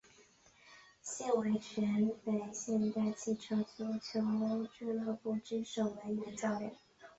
[1.03, 6.75] 现为全北现代汽车足球俱乐部之守门员教练。